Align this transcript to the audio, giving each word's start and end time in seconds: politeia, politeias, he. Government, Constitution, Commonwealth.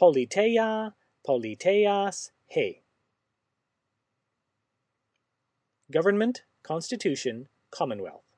politeia, 0.00 0.92
politeias, 1.26 2.30
he. 2.46 2.82
Government, 5.90 6.42
Constitution, 6.62 7.48
Commonwealth. 7.70 8.33